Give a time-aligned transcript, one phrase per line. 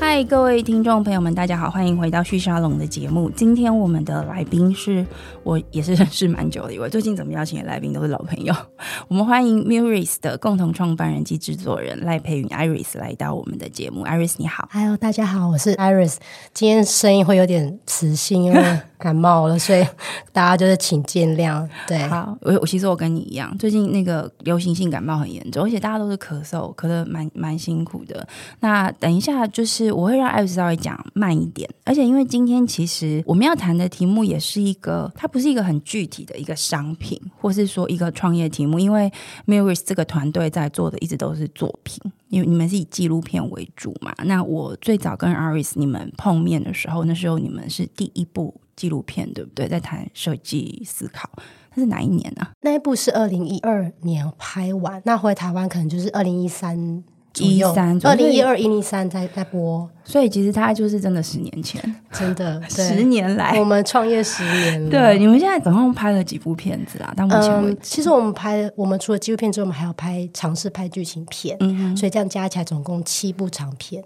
[0.00, 3.28] 嗨，各位听众朋友们，大家好，欢迎回到旭沙龙的节目。
[3.30, 5.04] 今天我们的来宾是
[5.42, 8.54] 我也是认识蛮久的一位，最近怎么邀请的来宾都是老朋友。
[9.08, 14.04] 我们欢迎 Murris 的共同创办人及制作人赖培云 Iris 来到我们的节目。
[14.04, 16.16] Iris 你好，Hello，大家好，我是 Iris。
[16.54, 19.84] 今天声音会有点磁性，因为感冒了，所以
[20.32, 21.68] 大家就是请见谅。
[21.88, 28.26] 对，好，我我其实我跟你一样，最近那个流行性感冒很严重，而且大家都是咳嗽，咳的蛮蛮辛苦的。
[28.60, 39.10] 那等一下就是我会让艾瑞斯稍微讲慢一点，而且因为今天其实我们要谈的题目也是一个，它不是一个很具体的一个商品，或是说一个创业题目，因为
[39.46, 44.14] Murris 这个团队在做的一直都是作品，因为你们是以纪录片为主嘛。
[44.24, 48.60] 那我最早跟 Iris 你们碰面的时候，那时候你们是第一部。
[48.78, 49.66] 纪录片对不对？
[49.66, 51.28] 在谈设计思考，
[51.74, 57.02] 那是哪一年呢、那一部是二零一二年拍完，那回台湾可能就是二零一三
[57.44, 64.90] 一三，二零一二一零三在在播，所以其实它就是真的十年前，真的 十年来，我们创业十年了。
[64.90, 67.12] 对，你们现在总共拍了几部片子啊？
[67.16, 74.02] 到目前为止、嗯，其实我们拍，我们除了纪录片之外，我们还要拍尝试拍剧情片，嗯，所以这样加起来总共七部长片。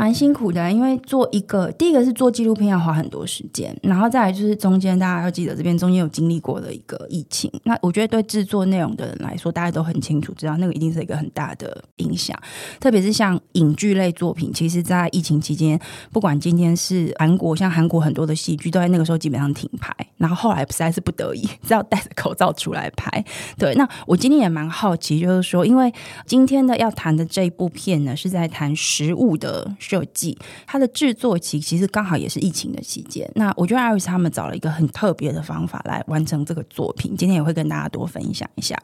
[0.00, 7.52] 蛮辛苦的，因为做一个，第一个是做纪录片要花很多时间，然后再来就是中间大家要记得这边中间有经历过的一个疫情。
[7.64, 12.34] 那我觉得对制作内容的人来说，大家都很清楚，知道那个一定是一个很大的影响。
[12.80, 15.78] 特别是像影剧类作品，其实，在疫情期间，
[16.10, 23.22] 不管今天是韩国，像韩国很多的戏剧都在那个时候基本上停拍，然后后来实在是不得已， 只要戴着口罩出来拍。
[23.58, 25.92] 对，那我今天也蛮好奇，就是说，因为
[26.24, 29.70] 今天的要谈的这一部片呢，是在谈食物的。
[29.90, 33.28] 设计它的制作期其实刚好也是疫情的期间。
[33.34, 38.80] 那我觉得艾瑞斯他们找了一个很特别的方法来完成这个作品，今天也会跟大家多分享一下。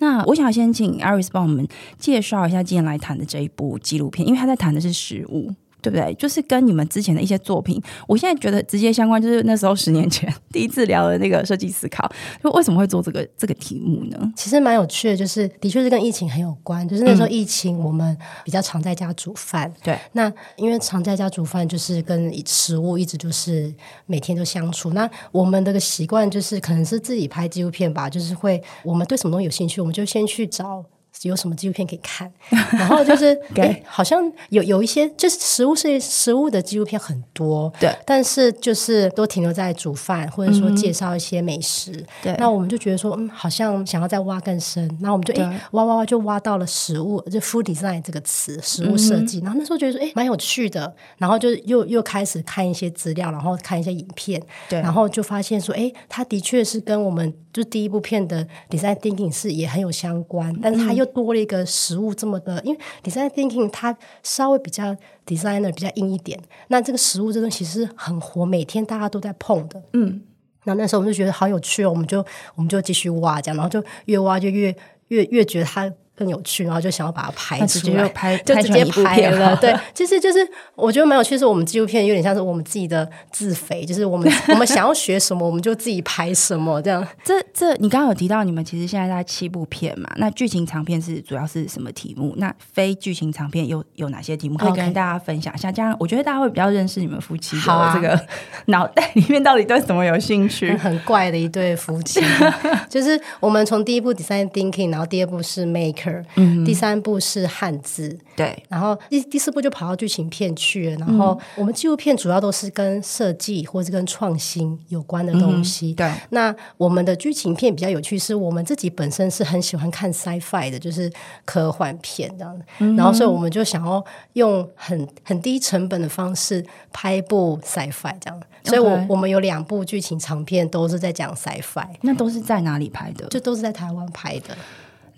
[0.00, 1.66] 那我想先请艾瑞斯帮我们
[1.98, 5.50] 介绍一下今天来谈的这一部纪录片，因为他在谈的是食物。
[5.82, 6.12] 对不对？
[6.14, 12.10] 就是跟你们之前的一些作品，我现在觉得直接相关，就是那时候十年前 第一次聊的那个设计思考，
[12.42, 14.32] 就为什么会做这个这个题目呢？
[14.36, 16.86] 其实蛮有趣的，就是的确是跟疫情很有关。
[16.88, 19.68] 就是那时候疫情，我们比较常在家煮饭。
[19.68, 23.72] 嗯、对，那因为常在家煮饭，就是跟食物一直就是
[24.06, 24.90] 每天都相处。
[24.90, 30.84] 那我们的个习惯就是，可能是自己拍纪录片吧，就是会我们对什么东西有兴趣，我们就先去找。
[31.28, 32.30] 有什么纪录片可以看？
[32.72, 37.94] 然后就是， 哎、欸，好像有有一些，就是食物是食物的纪录片很多，对。
[38.06, 41.92] 但是就是都停留在煮饭，或者说介绍一些美食。
[42.22, 42.36] 对、嗯。
[42.38, 44.90] 那我们就觉得说，嗯，好像想要再挖更深。
[45.00, 49.40] 那我们就哎、欸，挖挖挖，就挖到了食物，就 food design 这个词，食物设计。
[49.40, 50.94] 嗯、然后那时候觉得说，哎、欸，蛮有趣的。
[51.18, 54.42] 然后就又又开始看一些资料，然后看一些影片。
[54.70, 54.80] 对。
[54.80, 61.09] 然后就发现说，哎、欸，它的确是跟我们就第一部片的 design thinking 是也很有相关，但是它又。
[61.10, 70.22] 多了一个食物这么的，因为 design thinking 它稍微比较 designer 比较硬一点，那这个食物这东西其实很活，每天大家都在碰的，嗯，
[70.64, 74.74] 那那时候我们就觉得好有趣哦，我们就我们就继续挖这样，然后就越挖就越
[75.08, 75.92] 越越觉得它。
[76.20, 79.56] 更有趣，然后就想要把它拍出来，就拍就直接拍了。
[79.56, 87.06] 对， 其实就是我觉得蛮有趣，是我们纪录片有点像是我们自己的自肥，就是我们 我们想要学什么，我们就自己拍什么这样。
[87.24, 90.10] 这这，你刚刚有提到你们其实现在在七部片嘛？
[90.16, 92.34] 那剧情长片是主要是什么题目？
[92.36, 95.72] 那非剧情长片有有哪些题目可以跟大家分享一下？
[95.72, 98.20] 这样我觉得大家会比较认识你们夫妻的这个
[98.66, 100.76] 脑袋里面到底对什么有兴趣？
[100.76, 102.20] 很怪的一对夫妻，
[102.90, 106.09] 就是我们从第一部 design thinking，然后第二部是 maker。
[106.36, 110.96] 嗯，第三部是汉字，对，然后第第四部就跑到剧情片去了。
[110.96, 115.92] 然后我们纪录片主要都是跟设计或是跟创新有关的东西。
[115.94, 121.10] 对，那我们的剧情片比较有趣，是我们自己本身是很喜欢看 sci-fi 的，就是
[121.44, 122.96] 科幻片这样。
[122.96, 124.04] 然后所以我们就想要
[124.34, 128.42] 用很很低成本的方式拍一部 sci-fi 这样。
[128.64, 133.26] 所以我我们有两部剧情长片都是在讲 sci-fi，那都是在哪里拍的？
[133.28, 134.56] 就都是在台湾拍的。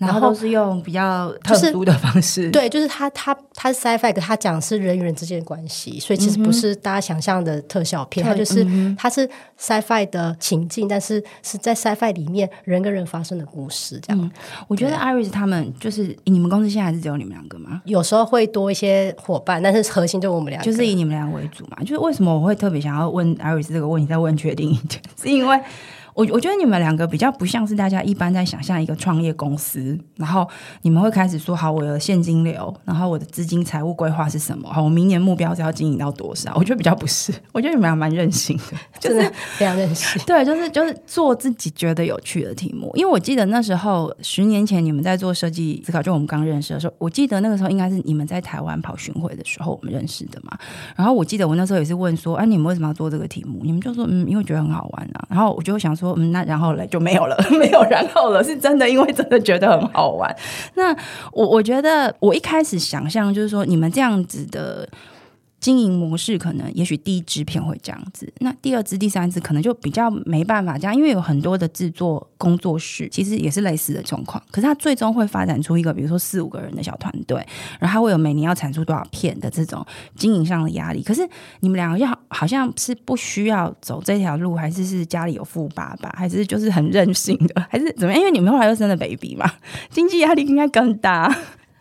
[0.06, 8.66] 然后都是用比较特殊的方式，对，就是他他他是 sci-fi，他讲的是人与人之间的关系，所以其实不是大家想象的特效片，它就是
[8.98, 9.28] 它是
[9.58, 14.30] sci-fi 的情境，但是是在 sci-fi 里面人跟人发生的故事这样。
[14.68, 17.82] 我觉得 Iris 他们就是你们公司现在还是只有你们两个吗？
[17.84, 21.78] 有时候会多一些伙伴，但是核心就我们俩，就是以你们俩为主嘛。
[21.80, 25.60] 就是为什么我会特别想要问 Iris 这个问题，再问确定一点， 是因为。
[26.14, 30.48] 我我觉得你们两个比较不像是大家一般在想象一个创业公司，然后
[30.82, 34.68] 你们会开始说好，我的现金流，然后我的资金财务规划是什么？
[34.72, 36.52] 好，我明年目标是要经营到多少？
[36.56, 39.20] 我觉得比较不是，我觉得你们还蛮任性的，就是
[39.56, 40.20] 非常任性。
[40.26, 42.90] 对，就是就是做自己觉得有趣的题目。
[42.94, 50.56] 因为我记得那时候十年前你们在做设计思考，就我们刚认识的时候，我记得那个时候应该是你们在台湾跑巡回的时候我们认识的嘛。
[50.96, 53.60] 然后我记得我那时候也是问说，哎、啊，你们为什么要做这个题目？
[53.62, 55.26] 你们就说，嗯，因为觉得很好玩啊。
[55.28, 60.34] 然后我就想说，说嗯，那然后嘞就没有了， 没有然后了，是真的，因为真的觉得很好玩。
[60.74, 60.94] 那
[61.32, 64.88] 我我觉得我一开始想象就是说，你们这样子的。
[65.62, 74.42] 经营模式可能，也许第一支片会这样子，那第二支、第三支可能就比较没办法这样，因为有很多的制作工作室，其实也是类似的状况。
[74.50, 77.36] 可是它最终会发展出一个，比如说四五个人的小团队，
[77.78, 79.86] 然后它会有每年要产出多少片的这种
[80.16, 81.00] 经营上的压力。
[81.00, 81.24] 可是
[81.60, 88.18] 你们两个要好像是不需要走这条路，还是是家里有富爸爸，还是就是很任性的，还是怎么样？
[88.18, 89.48] 因为你们后来又生了 baby 嘛，
[89.90, 91.32] 经济压力应该更大。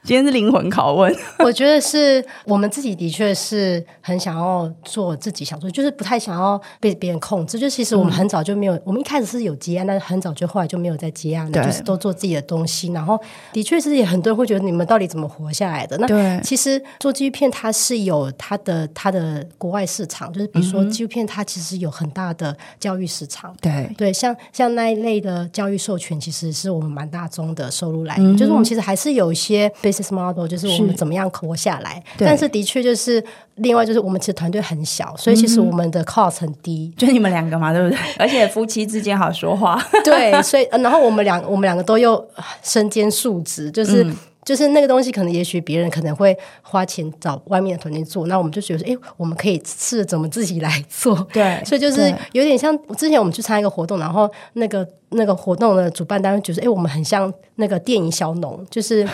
[0.03, 1.15] 今天是灵魂拷问，
[1.45, 7.59] 我觉得是我们自己的确是很想要做自己想做，就是不太想要被别人控制。
[7.59, 12.92] 就其实我们很早就没有，嗯、我们一开始是有接案，但是很早就后来就没有再接案了，就是都做自己的东西。
[12.92, 13.19] 然后
[13.53, 15.95] 的确是也很多人会觉得你们到底怎么活下来的？
[16.00, 23.56] 那其实做纪录片它是有它的它的国外市场，就是比如说纪录片它其实有很大的教育市场。
[23.62, 28.33] 对对，像像那一类的教育授权，其实是我们蛮大宗的收入来源。
[28.33, 29.71] 嗯、就是我们其实还是有一些。
[29.92, 33.24] Business model 就是我们怎么样活下来，是但是的确就是
[33.56, 37.98] 另外就是我们其实团队很小，所以其实我们的 cost 很低，就你们两个嘛，对不对？
[38.18, 42.24] 而且夫妻之间好说话，对，所以然后我们两我们两个都又
[42.64, 44.06] 身兼数职，就是。
[44.42, 51.16] 嗯就是那个东西，可能也许别人可能会花钱找外面的团队做，那我们就觉得说，哎，我们可以试着怎么自己来做。
[51.32, 59.08] 对， 所以就是有点像之前我们去参加一个活动，然后那个那个活动的主办单位觉得，哎，我们很像那个电影小农，就是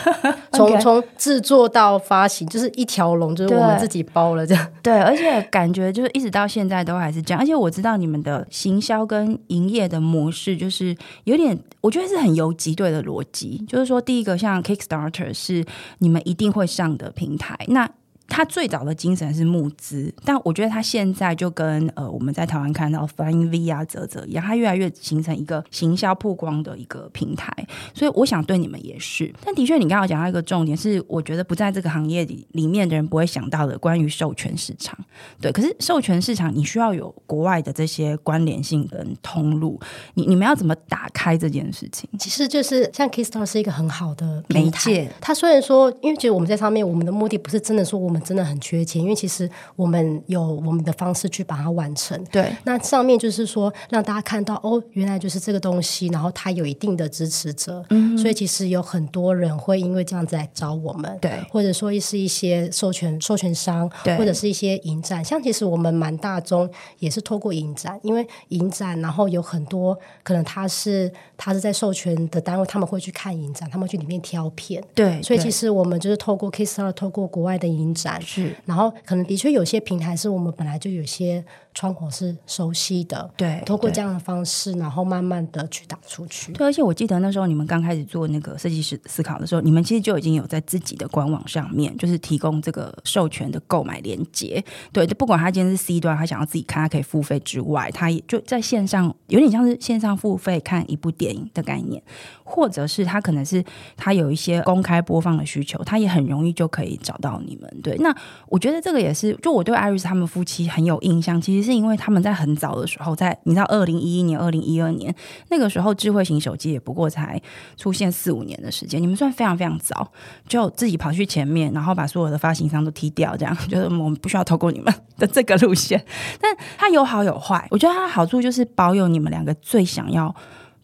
[0.52, 4.68] 从.从制作到发行，就是一条龙，就是我们自己包了这样。
[4.82, 7.40] 对，而且感觉就是一直到现在都还是这样。
[7.40, 10.94] 而且我知道你们的行销跟营业的模式，就是
[11.24, 15.64] 有点，我觉得是很游击队的逻辑，就是说第一个像 Kickstarter 是
[15.98, 17.90] 你们一定会上的平台，那。
[18.28, 27.52] 他最早的精神是募资，但我觉得他现在就跟呃我们在台湾看到 Flying V 啊、泽泽一样，他越来越形成一个行销曝光的一个平台。
[27.94, 29.32] 所以我想对你们也是。
[29.44, 34.98] 但的确，你刚刚讲到一个重点是，我觉得不在这个行业里里面的人不会想到的，关于授权市场。
[35.40, 39.78] 对，可是授权市场你需要有国外的这些关联性跟通路，
[40.14, 42.08] 你你们要怎么打开这件事情？
[42.18, 45.10] 其实就是像 Kistar 是一个很好的媒介。
[45.20, 48.14] 它虽然说，因为其实我们在上面，我们的目的不是真的说我们。
[48.14, 52.16] 我们真的很缺钱，因为其实我们有我们的方式去把它完成。
[52.30, 57.84] 对，那上面就是说让大家看到哦，原来就是这个东西，然后它有一定的支持者。
[57.90, 61.18] 嗯，所以其实有很多人会因为这样子来找我们。
[61.20, 65.24] 对，或者说是一些授权授权商，对或者是一些影展。
[65.24, 66.70] 像其实我们蛮大宗
[67.00, 74.80] 也是透过影展，因为影展，然后有很多可能他是他是在授权的单位，他们会去看影展，他们去里面挑片。
[74.94, 78.03] 对，所以其实我们就是透过 Kickstarter，透过国外的影展。
[78.20, 86.52] 是，然后可能的确有些平台是我们本来就有些窗口是熟悉的，对，通过这样的方式，然后慢慢的去打出去。
[86.52, 94.62] 对，而且我记得那时候你们刚开始做那个设计师思考的时候，你们其实就已经有在自己的官网上面，就是提供这个授权的购买链接。
[94.92, 102.02] 对，就不管他今天是 C 端，他想要自己看，他可以付费之外，他也就在线上有点像是线上付费看一部电影的概念，
[102.44, 103.64] 或者是他可能是
[103.96, 107.80] 他有一些公开播放的需求，他也很容易就可以找到你们。
[107.82, 108.14] 对，那。
[108.48, 115.12] 我觉得这个也是，就我对 Iris 他们夫妻很有印象，其实是因为他们在很早的时候，在你知道，二零一一年、二零一二年
[115.50, 117.40] 那个时候，智慧型手机也不过才
[117.76, 120.08] 出现四五年的时间，你们算非常非常早，
[120.46, 126.00] 就自己跑去前面，然后把所有的发行商都踢掉，这样 就是我们不需要透过你们的这个路线。
[126.40, 130.32] 但它有好有坏，我觉得它的好处就是保有你们两个最想要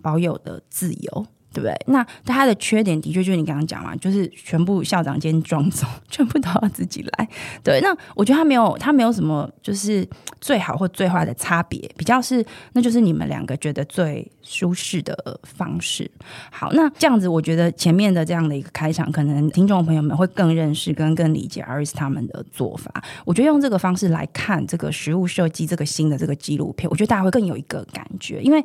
[0.02, 1.26] 保有的自由。
[1.52, 1.75] 对不对？
[1.87, 7.28] 那他的缺点的确就是你刚刚讲嘛，就是全部校长兼庄总， 全部都要自己来。
[7.62, 10.07] 对，那我觉得他没有，他没有什么就是
[10.40, 16.11] 最好或最坏的差别，比较是那就是你们两个觉得最舒适的方式。
[16.50, 22.92] 好，那这样子，我觉得前面的这样的一个开场，可能听众朋友们会更认识跟更理解 Iris 他们的做法。
[23.25, 28.64] 我觉得用这个方式来看这个实物设计这个新的这个纪录片，我觉得大家会更有一个感觉，因为。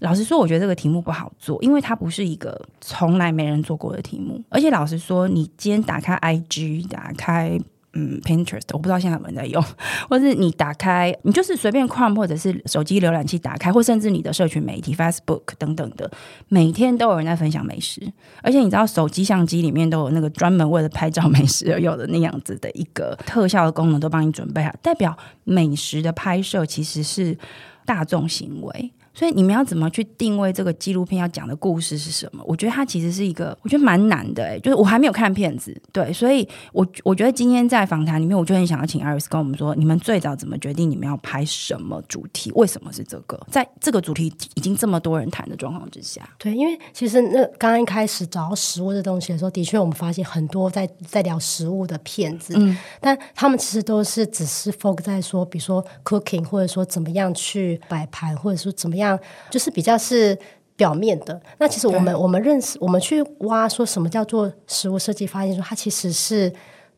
[0.00, 4.40] 老实说，我觉得这个题目不好做，因为它不是是一个从来没人做过的题目。
[4.48, 7.58] 而且老实说，你今天打开 IG、打开
[7.94, 9.62] 嗯，Pinterest，我不知道现在有没有人在用，
[10.08, 16.10] 或是你打开，你就是随便 Chrome 或者是手机浏览器打开，或甚至你的社群媒体 Facebook 等等的，
[16.48, 18.00] 每天都有人在分享美食，
[18.42, 25.14] 而且你知道手机相机里面都有那个专门为了拍照美食而有的那样子的一个特效的功能，都帮你准备好，代表
[25.44, 27.36] 美食的拍摄其实是
[27.84, 28.90] 大众行为。
[29.14, 32.42] 所以你们要怎么去定位这个纪录片要讲的故事是什么？
[32.46, 42.50] 我觉得它其实是一个，我觉得蛮难的诶、欸，就是我还没有看片子，对，所以我我觉得今天在访谈里面，我就很想要请 Iris 跟我们说，你们最早怎么决定你们要拍什么主题？
[42.54, 43.38] 为什么是这个？
[43.50, 59.01] 在这个主题已经这么多人谈的状况之下，对，因为其实那刚刚一开始找到食物这东西的时候，的确我们发现很多在在聊食物的片子，嗯，但他们其实都是只是 focus 在说，比如说 cooking，或者说怎么样去摆盘，或者说怎么样。
[59.02, 59.18] 样
[59.50, 60.38] 就是比较是
[60.76, 61.40] 表面的。
[61.58, 66.52] 那其实我们我们认识，我们去挖说什么叫做食物设计，发现说它其实是。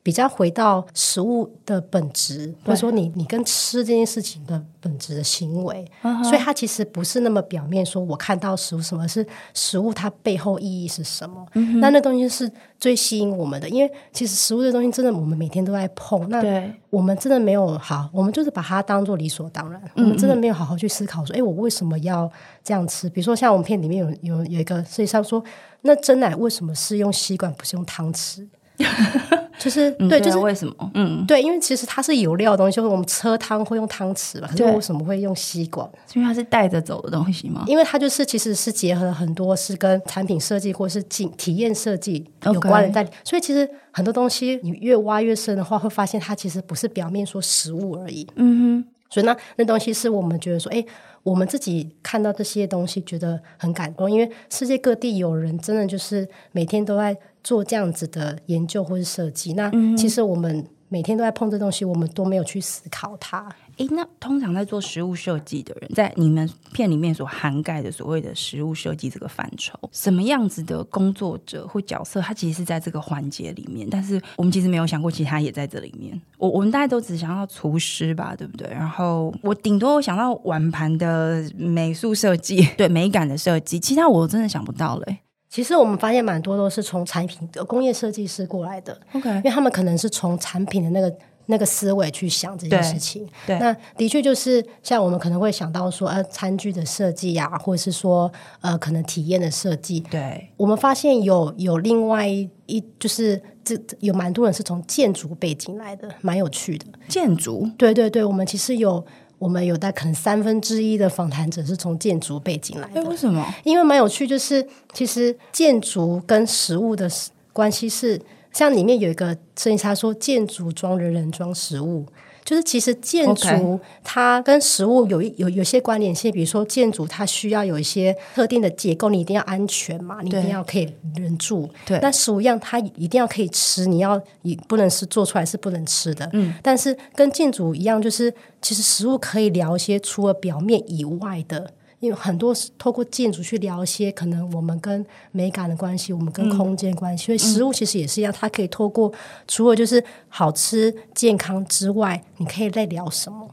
[0.05, 5.91] 比较回到食物的本质，或者说你你跟吃这件事情的本质的行为，
[6.23, 7.85] 所以它其实不是那么表面。
[7.85, 11.47] 说我看到食物什么是食物，它背后意义是什么？
[11.81, 16.43] 那那东西是最吸引我们的，因为其实食物这东西真的我们每天都在碰，那
[16.91, 22.31] 我们真的没有好，我们就是把它当做理所当然，我们真的没有好好去思考说，哎，我为什么要
[22.63, 23.09] 这样吃？
[23.09, 25.43] 比如说像我们片里面有有有一个实际上说，
[25.81, 28.47] 那真奶为什么是用吸管不是用汤匙？
[29.65, 30.91] 就是对，就是为什么？
[30.93, 35.89] 嗯，对，因为其实它是有料的东西，就是我们车汤会用汤匙嘛，可是为什么会用吸管？
[36.13, 37.65] 因为它是带着走的东西吗？
[37.67, 48.27] 因为它就是其实是结合了很多是跟产品设计或是体体验设计有关的在，所以其实很多东西你越挖越深的话，会发现它其实不是表面说食物而已。
[48.35, 50.85] 嗯哼，所以那，那东西是我们觉得说，哎，
[51.23, 57.17] 我们自己看到这些东西觉得很感动，因为世界各地有人真的就是每天都在。
[57.45, 63.47] 做这样子的研究或是设计，那其实我们每天都在碰这东西，我们都没有去思考它。
[63.79, 76.19] 诶，那通常在做食物设计的人，在你们片里面所涵盖的所谓的食物设计这个范畴，什么样子的工作者或角色，他其实是在这个环节里面，但是我们其实没有想过，其他也在这里面。
[76.39, 78.69] 我我们大家都只想到厨师吧，对不对？
[78.69, 85.07] 然后我顶多想到碗盘的美术设计， 对美感的设计，其他我真的想不到了。
[85.55, 93.25] 其实我们发现蛮多都是从产品的工业设计师过来的，OK，因为他们可能是从产品的那个那个思维去想这件事情。
[93.47, 98.29] 对，那的确就是像我们可能会想到说，呃，餐具的设计呀，或者是说，
[98.63, 100.01] 呃，可能体验的设计。
[100.01, 106.87] 对，我们发现有有另外一就是这有蛮多人是从建筑背景来的，蛮有趣的。
[107.07, 107.71] 建筑？
[107.79, 109.07] 对对对，我们其实有。
[109.39, 113.03] 我们有大概可能三分之一的访谈者是从建筑背景来的。
[113.05, 113.45] 为什么？
[113.65, 117.11] 因为蛮有趣，就是其实建筑跟食物的
[117.53, 118.21] 关系是，
[118.53, 122.07] 像里面有一个摄影师他说，建筑装人人装食物。
[122.45, 131.69] 就是其实建筑它跟食物有一有有些关联性，比如说建筑它需要有一些特定的结构，你一定要安全嘛，你一定要可以人住。
[131.87, 136.29] 对，那食物一样，它一定要可以吃，你要你不能是做出来是不能吃的。
[136.35, 141.73] 嗯，但是跟建筑一样，就是其实食物可以聊一些除了表面以外的。
[142.05, 147.27] 因为很多是透过建筑去聊一些可能我们跟美感的关系，我们跟空间关系。
[147.27, 149.13] 所以食物其实也是一样，它可以透过
[149.49, 153.49] 除了就是好吃健康之外，你可以再聊什么？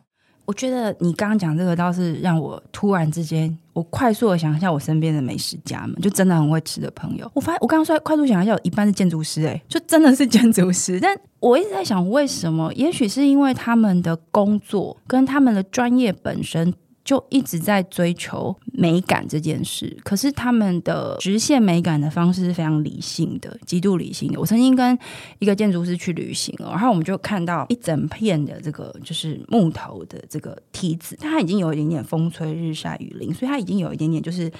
[0.45, 7.31] 我觉得你刚刚讲这个倒是让我突然之间，我快速的想一下我身边的美食家们，就真的很会吃的朋友。
[7.33, 10.99] 我发现我刚刚说快速想一下，有一半是建筑师，哎，就真的是建筑师。
[10.99, 12.73] 但我一直在想，为什么？
[12.73, 16.73] 也许是因为他们的工作跟他们的专业本身。
[17.03, 24.39] 就一直在追求美感这件事，可是他们的实现美感的方式是非常理性的，极度理性的。
[24.39, 24.97] 我曾经跟
[25.39, 34.51] 一个建筑师去旅行，然后我们就看到一整片的这个就是木头的这个梯子，它已经有一点点风吹日晒雨淋，所以它已经有一点点就是。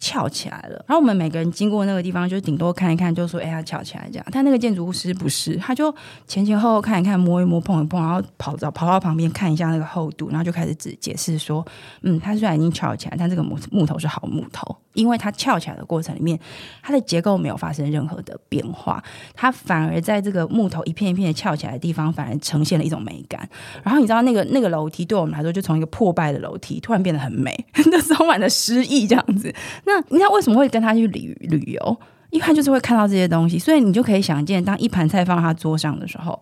[0.00, 5.92] 翘起来了，然后我们每个人经过那个地方，就顶多看一看，就说：“哎呀，翘起来这样。”但那个建筑师不是，他就
[6.28, 11.66] 前前后后看一看，摸一摸，碰一碰，然后跑到跑到旁边看一下那个厚度，然后就开始解解释说
[12.02, 16.38] ：“嗯，它虽然已经翘起来，但这个木木头是好木头，因为它翘起来的过程里面，
[16.82, 19.02] 它的结构没有发生任何的变化，
[19.34, 23.48] 它反而在这个木头一片一片的翘起来的地方，反而呈现了一种美感。
[23.82, 27.54] 然后你知道那个那个楼梯对我们来说，就从一个破败的楼梯，突然变得很美，
[27.90, 29.54] 那充满了诗意这样子。”
[29.84, 31.96] 那你知道为什么会跟他去旅旅游？
[32.30, 36.38] 一看就是会看到这些东西，所以你就可以想见，当一盘菜放到他桌上的时候，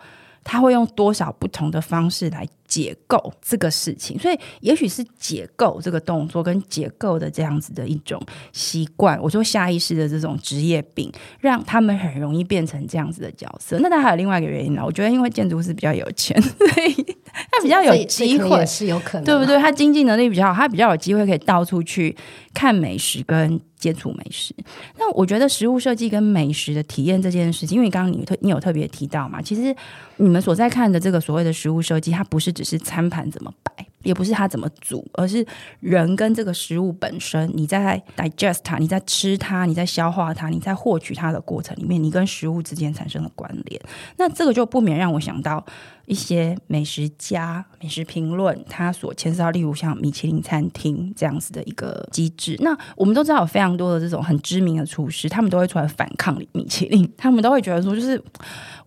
[0.47, 8.21] 他会用多少不同的方式来解构这个事情，所以也许是解构这个动作跟解构的这样子的一种
[8.53, 11.11] 习惯，我说下意识的这种职业病，
[11.41, 13.79] 让他们很容易变成这样子的角色。
[13.81, 17.17] 那当然还有另外一个原因呢，我觉得因为建筑师比较有钱，所以
[17.53, 19.59] 他比较有机会，是有可能，对不对？
[19.59, 22.17] 他经济能力比较好，他比较有机会可以到处去
[22.55, 24.55] 看美食跟接触美食。
[24.99, 29.75] 那我觉得食物设计跟美食的体验这件事情，因为刚刚你特你有特别提到嘛，其实
[30.17, 35.45] 你们所在看的这个所谓的食物设计，它不是只是餐盘怎么摆，也不是它怎么煮，而是
[35.81, 43.81] 人跟这个食物本身，你在 digest 它，你在吃它，你在消化它，你在获取它的过程里面，你跟食物之间产生了关联。
[44.17, 45.65] 那这个就不免让我想到
[46.07, 52.57] 一些美食家、美食评论，他所牵涉到，例如像米其林餐厅这样子的一个机制。
[52.61, 58.23] 那我们都知道有非常多的这种很知名的厨师，他们都会出来反抗米其林，他们都会觉得说，就是。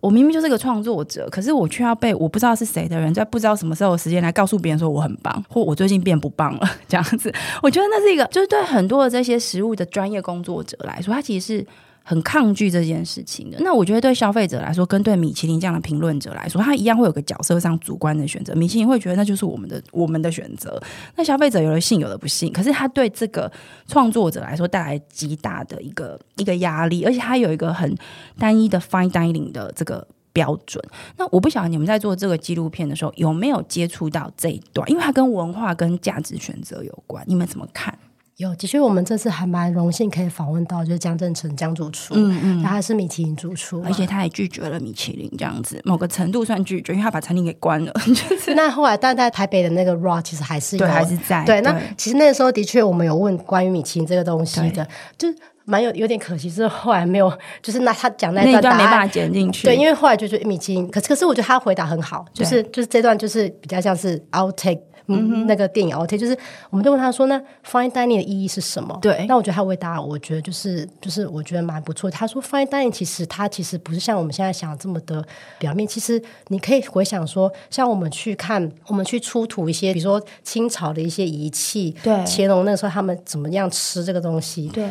[0.00, 7.30] 我明明就是个创作者，可是我却要被我不知道是谁的人在不知道什么时候的时间来告诉别人说我很棒，或我最近变不棒了 这样子。
[7.62, 11.66] 我觉得那是一个，就是对很多的这些食物的专业工作者来说，他其实是。
[12.02, 13.58] 很抗拒这件事情的。
[13.60, 18.54] 那我觉得对消费者来说，跟对米其林这样的评论者来说，他一样会有个角色上主观的选择。
[18.54, 20.80] 米其林会觉得那就是我们的我们的选择。
[21.16, 22.52] 那消费者有的信，有的不信。
[22.52, 23.50] 可是他对这个
[23.86, 27.94] 创作者来说带来极大的一个一个压力，而且他有一个很
[28.38, 30.82] 单一的 fine dining 的这个标准。
[31.16, 37.24] 那我不晓得你们在做这个纪录片的时候有没有接触到这一段，因为它跟文化跟价值选择有关。
[37.26, 37.96] 你们怎么看？
[38.40, 47.92] 有，的确，我们这次还蛮荣幸可以访问到，就是江正成江主厨，嗯嗯，他是米其林主厨，而且他也拒绝了米其林这样子，某个程度算拒绝，因为他把餐厅给关了。
[48.00, 51.44] 就是那后来，但在台北的那个 RA 其实还是还是在。
[51.44, 55.28] 对，那其实那个时候的确，我们有问关于米其林这个东西的，就
[55.66, 57.30] 蛮有有点可惜，是后来没有，
[57.60, 59.66] 就是那他讲那段，没办法剪进去。
[59.66, 64.80] 对，因为后来就觉得米其林，可是可是我觉得他回答很好，就是就是这段就是比较像是 outtake。
[65.16, 66.36] 嗯，那个电影 OK，就是
[66.70, 72.10] 我们就问他说：“那 Fine Dining 的意义是什么？”对，那我觉得他回答，我觉得就是就是我觉得蛮不错。
[72.10, 75.24] 他说：“Fine Dining 其实它其实不是像我们现在想的这么的
[75.58, 75.86] 表面。
[75.86, 84.90] 其实你可以回想说，像我们去看，我们去出土一些，比如说清朝的一些仪器，对，乾隆那时候他们怎么样吃这个东西，对，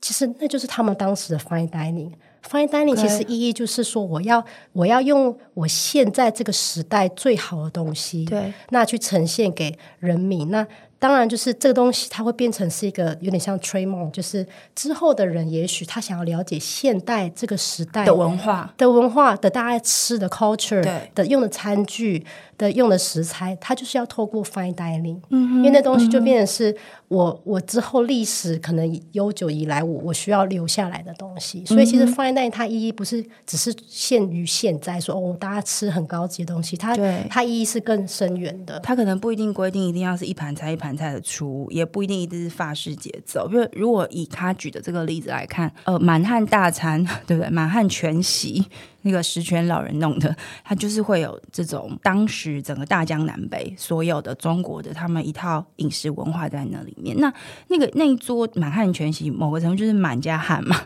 [0.00, 2.12] 其实那就是他们当时的 Fine Dining。”
[2.48, 10.50] Fine dining 其实意义就是说，我要我要用我现在这个时代最好的东西，对，那去呈现给人民。
[10.50, 10.66] 那
[10.98, 18.72] 当然就是这个东西，它会变成是一个有点像 trademark，就是之后的人也许他想要了解现代这个时代的文化。
[18.78, 21.10] 的文化的大家吃的 culture，对。
[21.14, 22.24] 的用的餐具
[22.58, 26.76] 的用的食材，它就是要透过 fine dining，嗯，因为那东西就变成是。
[27.08, 36.96] 我我之后历史可能悠久以来，我我需要留下来的东西，所以其实 fine dining 它意义不是只是限于现在说哦，大家吃很高级的东西，它
[37.30, 38.80] 它意义是更深远的。
[38.80, 43.48] 它可能不一定规定一定要是一盘菜一盘菜的出，也不一定一定是法式节奏。
[43.52, 47.48] 因为如果以他举的这个例子来看，呃，满汉大餐 对不对？
[47.50, 48.66] 满汉全席。
[49.06, 57.16] 那个十全老人弄的，他就是会有这种当时整个大江南北所有的中国的他们一套饮食文化在那里面。
[57.20, 57.32] 那
[57.68, 60.76] 那个那一桌满汉全席，某个程度就是满家汉嘛，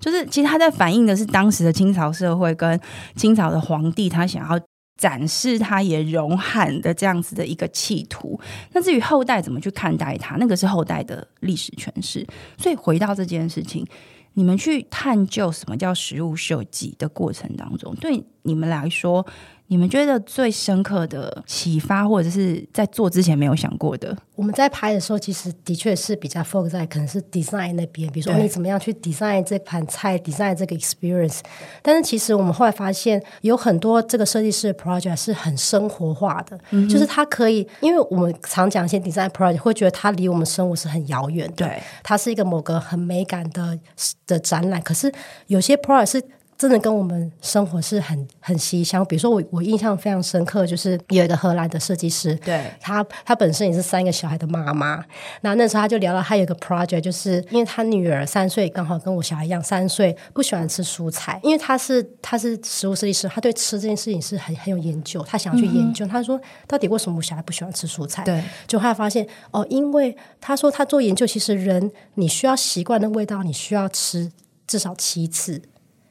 [0.00, 2.78] 就是其实他在反映的是当时的清朝社会跟
[3.14, 4.60] 清朝的皇帝他想要
[4.96, 8.40] 展示他也容汉的这样子的一个企图。
[8.72, 12.26] 那至于后代怎么去看待他，那个是后代的历史诠释。
[12.56, 13.86] 所以回到这件事情。
[14.38, 19.26] 你们去探究什么叫食物设计的过程当中，对你们来说，
[19.68, 24.16] 你们觉得最深刻的启发，或者是在做之前没有想过的？
[24.34, 31.40] 我们在拍的时候，其实的确是比较 focus 在可能是 design 那边，比如说你怎么样去 design 这盘菜，design 这个 experience。
[31.82, 43.78] 但是其实我们后来发现，有很多这个设计师的 project 是很生活化的，嗯、就是它可以，因为我们常讲一些 design project，会觉得它离我们生活是很遥远的，对，它是一个某个很美感的
[44.26, 44.80] 的展览。
[44.80, 45.12] 可是
[45.48, 46.24] 有些 project 是。
[46.58, 49.06] 真的跟我们生活是很很息息相关。
[49.06, 55.04] 比如说我，我我印象非常深刻，就是有一个荷兰的设计师，对，他他本身也是三个小孩的妈妈。
[55.42, 61.38] 那那时候他就聊到，他有一个 project，就是因为他女儿三岁，刚好跟我小孩一样，三岁不喜欢吃蔬菜。
[61.44, 66.04] 因为他是他是食物设计师，他对吃这件事情是很很有研究，他想要去研究。
[66.06, 68.24] 嗯、他说，到底为什么我小孩不喜欢吃蔬菜？
[68.24, 74.32] 对，就他发现哦，因为他说他做研究，其实人你需要习惯的味道，你需要吃
[74.66, 75.62] 至少七次。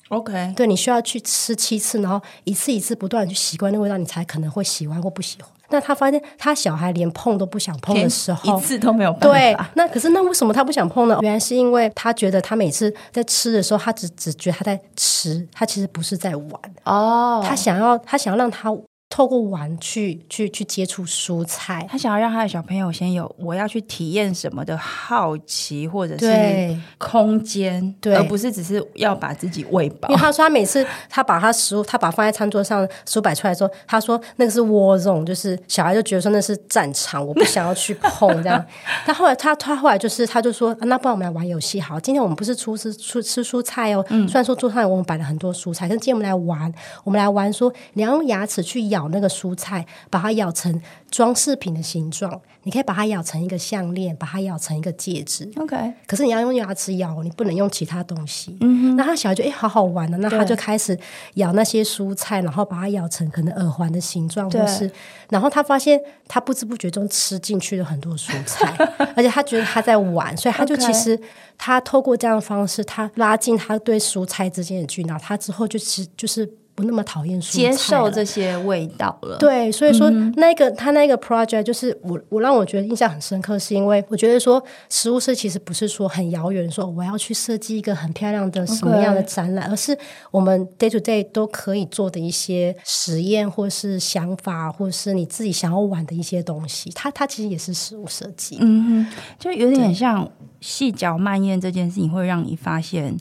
[0.10, 5.50] OK，对，你需要去吃七次，然后一次一次不断去习惯那味道，你才可能会喜欢或不喜欢。
[5.70, 9.28] 那他发现他小孩连碰都不想碰的时候，一次都没有办法。
[9.28, 11.20] 对，那可是那为什么他不想碰呢？
[11.22, 16.54] 原来是因为他觉得他每次在吃的时候，他只只觉得他在吃，他其实不是在玩
[16.86, 17.44] 哦。
[17.46, 18.74] 他想要他想要让他。
[19.18, 30.08] 透过玩去去去接触蔬菜，他想要让他的小朋友先有我要去体验什么的好奇，或者是空间，对，而不是只是要把自己喂饱。
[30.10, 38.64] 因为他说他每次他把他食物，他把放在餐桌上食物摆出来的时候，他说那个是 war zone，就是小孩就觉得说那是战场，我不想要去碰这样。
[39.04, 46.72] 他后来他他后来就是他就说，啊，那不然我们来玩游戏好，今天我们不是出吃出吃蔬菜哦，嗯，虽然说桌上我们摆了很多蔬菜，但是今天我们来玩，
[47.04, 49.07] 我们来玩说你要用牙齿去咬。
[49.08, 52.40] 咬那个蔬菜，把它咬成装饰品的形状。
[52.64, 55.50] 你可以把它咬成一个项链，把它咬成一个戒指。
[55.56, 58.58] OK，可是你要用牙齿咬，你不能用其他东西。
[58.60, 60.98] 嗯哼，那他小孩就哎，好好玩的，那他就开始
[61.36, 64.92] 咬那些蔬菜，然后把它咬成可能耳环的形状，或是，
[65.30, 68.76] 然后他发现他不知不觉中吃进去了很多蔬菜，
[69.16, 71.18] 而且他觉得他在玩，所以他就其实
[71.58, 76.50] 他透过这样的方式，他拉近他对蔬菜之间的距离，然后他之后就其实就是。
[76.78, 79.36] 不那么讨厌蔬菜，接受这些味道了。
[79.40, 89.98] 对，所以说那个、嗯、他那个 project 就是我我让我觉得印象很深刻，是因为我觉得说食物设计其实不是说很遥远，说我要去设计一个很漂亮的什么样的展览.而是
[90.30, 96.92] 我们 day to day 都可以做的一些实验，或是想法，或是你自己想要玩的一些东西。
[96.94, 100.30] 它它其实也是食物设计，嗯哼，就有点像
[100.62, 103.18] 细嚼慢咽这件事情，会让你发现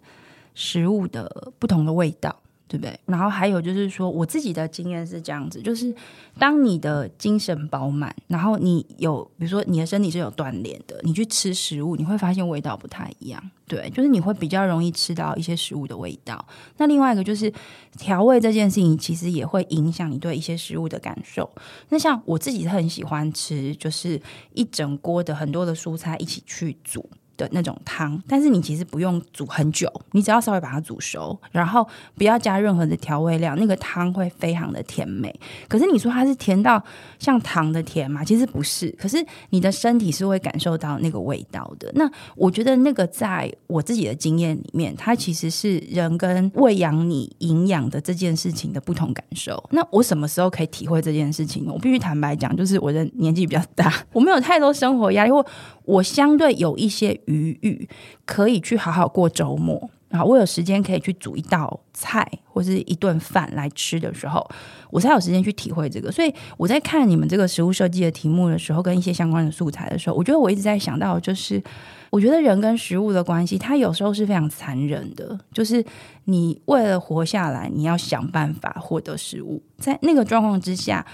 [0.55, 2.37] 食物的不同的味道。
[2.69, 2.99] 对不对？
[3.07, 5.95] 然后还有就是说，我自己的经验是这样子，就是
[6.39, 13.43] 当你的精神饱满，然后你有，比如说你的身体是有锻炼的，你去吃食物，你会发现味道不太一样。
[13.69, 16.45] 对，就是你会比较容易吃到一些食物的味道。
[16.77, 17.53] 那另外一个就是
[17.99, 21.51] 调味这件事情，其实也会影响你对一些食物的感受。
[21.89, 24.21] 那像我自己是很喜欢吃，就是
[24.55, 27.09] 一整锅的很多的蔬菜一起去煮。
[27.37, 35.35] 的那种汤，但是你其实不用煮很久，你只要稍微把它煮熟，然后不要加任何的调味料，那个汤会非常的甜美。
[35.69, 36.83] 可是你说它是甜到
[37.19, 38.25] 像糖的甜吗？
[38.25, 38.91] 其实不是。
[38.99, 41.93] 可是你的身体是会感受到那个味道的。
[41.95, 49.63] 那我觉得那个在我自己的经验里面，它其实是人跟喂养你营养的这件事情的不同感受。
[49.71, 51.73] 那我什么时候可以体会这件事情呢？
[51.73, 55.45] 我必须坦白讲，就是我的年纪比较大，我没有太多生活压力，或
[55.85, 57.21] 我相对有一些。
[57.27, 57.89] 余裕
[58.25, 64.49] 可以去好好过周末，然后我有时间可以去煮一道菜或是一顿饭来吃的时候，
[64.91, 66.11] 我才有时间去体会这个。
[66.11, 71.63] 所以我在看你们这个食物设计的题目的时候，跟一些相关的素材的时候，我觉得我一直在想到，就是
[72.11, 75.39] 我觉得人跟食物的关系，它有时候是非常残忍的。
[75.53, 75.85] 就是
[76.25, 81.05] 你为了活下来，你要想办法获得食物，在那个状况之下，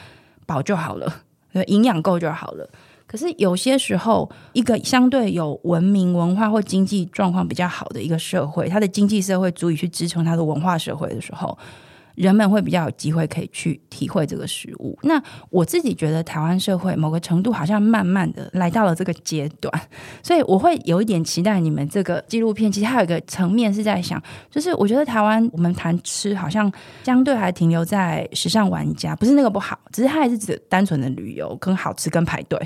[0.46, 1.22] 饱就好了，
[1.66, 2.68] 营养够就好了。
[3.12, 11.56] 可是有些时候，一个相对有文明、文化或经济状况比较好的一个社会，它的经济社会足以去支撑它的文化社会的时候。
[12.14, 14.98] 人们会比较有机会可以去体会这个食物。
[15.02, 19.72] 那我自己觉得台湾社会某个程度好像慢慢的来到了这个阶段，
[20.22, 22.70] 所以我会有一点期待你们这个纪录片。
[22.70, 26.70] 其实还有一个层面是在想，就是我觉得台湾我们谈吃好像
[27.04, 32.58] 相对还停留在时尚玩家，不是那个不好，只是它还是指单纯的旅游跟好吃跟排队。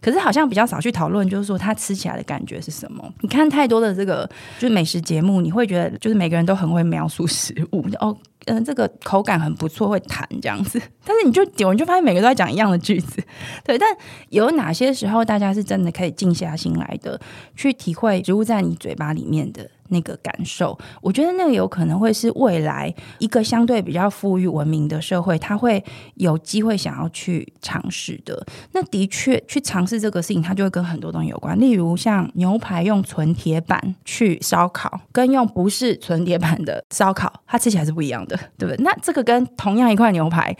[0.00, 3.12] 可是好像比较少去讨论，就是说它吃起来的感觉是什么？
[3.20, 8.16] 你看太多的这个就是美食节目，你会觉得就是每个人都很会描述食物哦。
[8.46, 10.80] 嗯，这个口感很不错，会弹这样子。
[11.04, 13.22] 但是你就点完就发现每个都在讲一样的句子，
[13.64, 13.76] 对。
[13.76, 13.88] 但
[14.30, 17.20] 有哪些时候大家是真的可以静下心来的
[17.56, 25.82] 去体会植物在你嘴巴里面的那个感受，我觉得那个有可能会是未来一个相对比较富裕文明的社会，他会
[26.14, 28.46] 有机会想要去尝试的。
[28.72, 31.58] 那的确去尝试这个事情，它就会跟很多东西有关。
[31.58, 38.84] 例如像牛排用纯铁板去烧烤，跟用不是纯铁板的烧烤，它吃起来是不一样的，对不对？
[38.84, 40.56] 那这个跟同样一块牛排。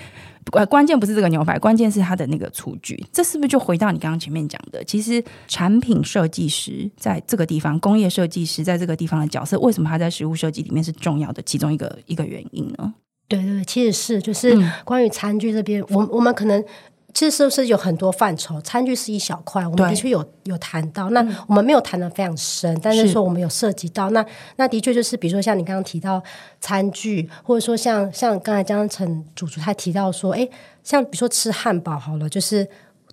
[0.50, 3.02] 关关键不是这个牛排，关键是它的那个厨具。
[3.12, 4.82] 这是不是就回到你刚刚前面讲的？
[4.84, 12.94] 其实产品设计师在这个地方，工业设计师在这个地方的角色，为什么他在食物设计里面是重要的其中一个一个原因呢？
[13.28, 16.64] 对对对，其实是就是关于餐具这边，我、嗯、我们可能。
[17.18, 18.60] 其实是不是有很多范畴？
[18.60, 21.10] 餐具是一小块，我们的确有有谈到。
[21.10, 24.10] 那我们没有谈的非常深，但是说我们有涉及到。
[24.10, 26.22] 那那的确就是，比如说像你刚刚提到
[26.60, 30.48] 餐具，或者说像像刚才江城主厨他提到说，哎，
[30.84, 32.64] 像比如说吃汉堡好了，就是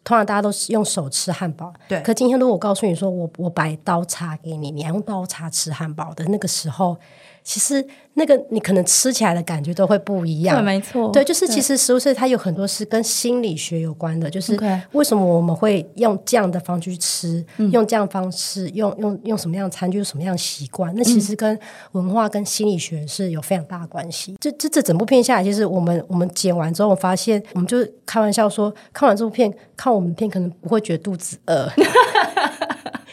[0.04, 1.74] 通常大家都是用手吃汉堡。
[1.88, 2.00] 对。
[2.02, 6.96] 可今天如果我告诉你说我我摆刀叉给你，你还用刀叉吃汉堡的那个时候，
[7.46, 10.58] 其实那个你可能吃起来的感觉都会不一样。
[10.58, 11.12] 对，没错。
[11.12, 14.60] 对，就是其实食物是它有很多是跟心理学有关的，就是
[14.94, 21.58] 为什么我们会用这样的方式去吃，嗯、用这样的方式，用用用什么样的餐具，什么样的习惯，那其实跟
[21.92, 24.36] 文化跟心理学是有非常大的关系。
[24.42, 31.70] 这这这整部片下来，其实我们我们剪完之后，我发现我们就开玩笑说，看完这部片，看我们片可能不会觉得肚子饿。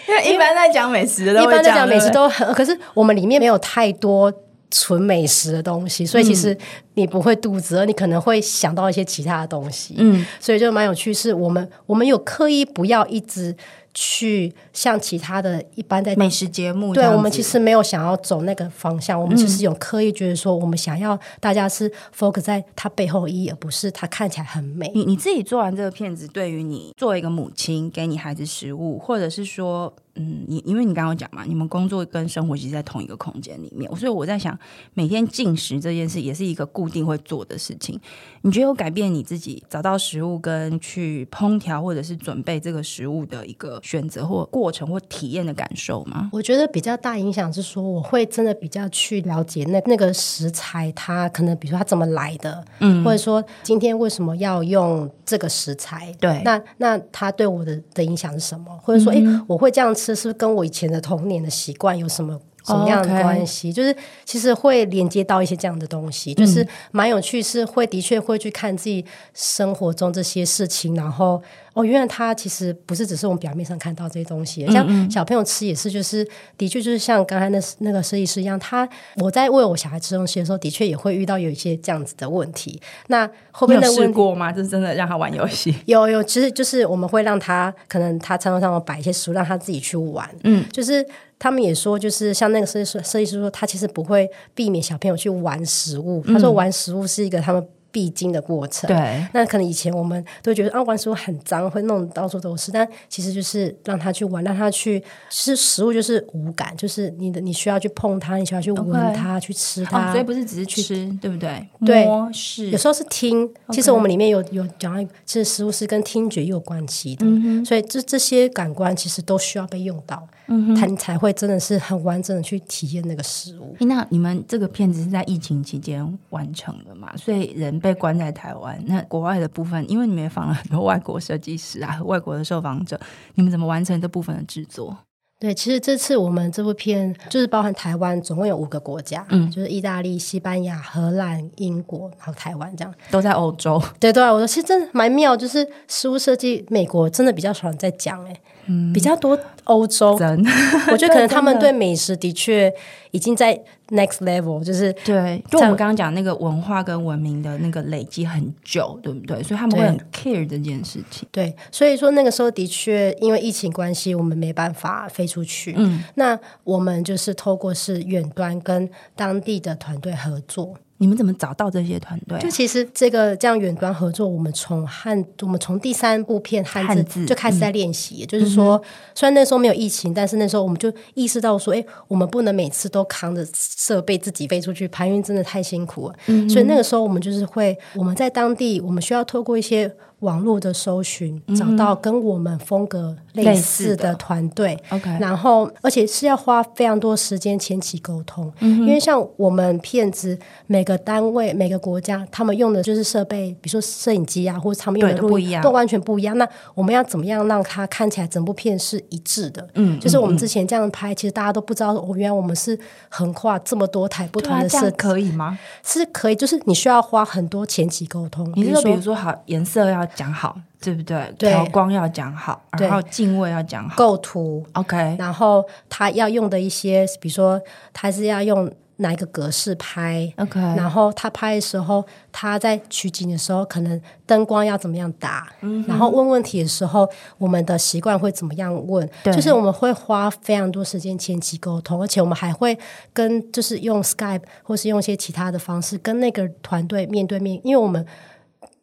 [0.09, 4.33] 因为一般在讲美食的，一般在讲美食都很，可是我们里面没有太多
[4.71, 6.57] 纯美食的东西，所以其实
[6.95, 9.95] 你不会肚子饿，你可能会想到一些其他的东西。
[9.99, 13.57] 嗯，所以就蛮有趣，是我们我们有刻意不要一直。
[13.95, 24.91] 去像其他的一般在美食节目，对，我们其实没有想要走那个方向，我们其实有刻意觉得说，我们想要大家是 focus 在它背后意义，而不是它看起来很美。
[24.95, 29.93] 你你自己做完这个片子，对于你作为一个母亲，给你孩子食物，或者是说。
[30.15, 34.59] 嗯，你因为你刚刚讲嘛，你们工作跟生活其实在同一个空间里面，所以我在想，
[34.93, 37.99] 每天进食这件事也是一个固定会做的事情。
[38.43, 46.31] 你觉得有改变你自己找到食物跟去烹调或者是准备这个食物的一个选择或过程或体验的感受吗？
[46.33, 58.77] 我觉得比较大影响是说，我会真的比较去了解那那个食材，它可能比如说它怎么来的，嗯，或者说今天为什么要用这个食材，对，那那它对我的的影响是什么？
[58.83, 59.93] 或者说，哎、嗯欸，我会这样。
[59.95, 63.77] 吃是不是跟我以前的童年的习惯有什么什么样的关系？Oh.
[63.77, 71.43] 就是其实会连接到一些这样的东西，就是蛮有趣，是会的确会去看自己生活中这些事情，然后。
[71.75, 76.23] 哦，原来他其实不是只是我们表面上看到这些东西，像小朋友吃也是，就是
[76.59, 82.81] 的确就是像刚才那那个设计师一样，他我在喂我小孩吃东西的时候，的确也会遇到有一些这样子的问题。
[83.07, 84.53] 那后面的问过吗？
[84.53, 85.75] 就是真的让他玩游戏？
[85.87, 90.29] 有有，其实就是我们会让他可能他餐桌上摆一些食物，让他自己去玩。
[90.45, 91.07] 嗯，就是
[91.39, 96.23] 他们也说，就是像那个设计师设计师说，他其实不会避免小朋友去玩食物。
[96.27, 97.67] 他说玩食物是一个他们。
[97.93, 102.73] 必经的过程，对，那可能以前我们都觉得啊，玩食物很脏，会弄到处都是。
[102.73, 105.01] 但其实就是让他去玩，让他去
[105.31, 111.69] 吃食物，就是无感，就是你的你需要去碰它，你需要去闻它.去吃它，哦，所以不是只是去吃，对不对？
[111.85, 113.49] 对，是有时候是听。
[113.71, 120.27] 其实我们里面有有讲到，其实食物是跟听觉有关系的，嗯，所以这这些感官其实都需要被用到。
[120.49, 123.77] 嗯，他才会真的是很完整的去体验那个食物。
[123.81, 127.17] 那你们这个片子是在疫情期间完成的嘛？
[127.17, 132.99] 所以人被关在台湾，那国外的部分，因为你们也访了很多外国设计师啊，外国的受访者，
[133.35, 134.97] 你们怎么完成这部分的制作？
[135.41, 143.83] 对，其实这次我们这部片就是包含台湾，总共有五个国家，嗯，就是意大利、西班牙、荷兰、英国，然后台湾这样，都在欧洲。
[143.99, 148.41] 对对，我说其实真的蛮妙，就是食物设计，美国真的比较少人在讲，哎，
[148.73, 150.45] 嗯，比较多欧洲人，
[150.91, 152.73] 我觉得可能他们对美食的确
[153.11, 153.63] 已经在。
[153.93, 159.43] Next level 就是对，就我们刚刚讲那个文化跟文明的那个累积很久，对不对？
[159.43, 161.29] 所以他们会很 care 这件事情。
[161.31, 165.75] 对，所以说那个时候的确因为疫情关系，我们没办法飞出去。
[165.77, 170.75] 嗯，那我们就是透过是远端跟当地的团队合作。
[171.03, 172.41] 你们怎么找到这些团队啊？
[172.41, 178.23] 就其实这个这样远端合作，我们从汉，我们从第三部片汉字，就开始在练习。
[178.23, 178.81] 嗯，就是说，
[179.13, 186.15] 虽然那时候没有疫情，但是那时候我们就意识到说，哎，我们不能每次都扛着设备自己飞出去拍，因为真的太辛苦了。
[186.29, 189.93] 嗯，所以那个时候我们就是会，我们在当地，我们需要透过一些。
[190.23, 206.39] 网络的搜寻，找到跟我们风格类似的团队，OK，然后而且是要花非常多时间前期沟通，嗯，因为像我们片子每个单位每个国家，他们用的就是设备，比如说摄影机啊，或者他们用的录音都完全不一样。
[206.39, 209.69] 那我们要怎么样让它看起来整部片是一致的？
[209.75, 215.59] 嗯，就是我们之前这样拍，其实大家都不知道，哦，原来我们是横跨这么多台不同的设备，可以吗？
[215.83, 218.49] 是可以，就是你需要花很多前期沟通。
[218.55, 220.07] 你是说，比如说好颜色要。
[220.15, 221.33] 讲好，对不对？
[221.39, 224.65] 对，调光要讲好，然后镜位要讲好，构图。
[224.73, 227.61] OK，然后他要用的一些，比如说
[227.93, 230.33] 他是要用哪一个格式拍。
[230.37, 239.09] OK，然后他拍的时候，他在取景的时候，可能灯光要怎么样打，嗯，然后问问题的时候，我们的习惯会怎么样问？
[239.25, 242.79] 就是我们会花非常多时间前期沟通，而且我们还会
[243.13, 247.39] 跟就是用 Skype 或是用一些其他的方式跟那个团队面对。
[247.39, 248.07] 面，因为我们。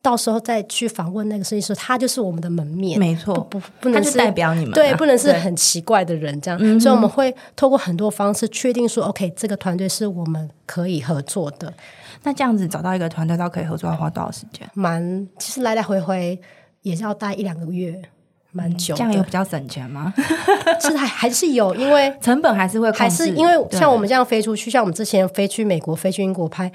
[0.01, 6.79] 到时候再去访问那个设计师，他就是我们的门面，没错，不不能是代表你们，对，不能是很奇怪的人这样。
[6.79, 11.73] 所以我们会透过很多方式确定说，OK，这个团队是我们可以合作的。
[12.23, 14.69] 那这样子找到一个团队，到可以合作要花多少时间？
[14.73, 16.39] 蛮，其实来来回回
[16.81, 18.01] 也是要待一两个月。
[18.51, 20.11] 蛮久，这样有比较省钱吗？
[20.81, 26.67] 是还还是有，因为 成本还是会，还是因为像我们这样飞出去，像我们之前飞去美国、飞去英国拍，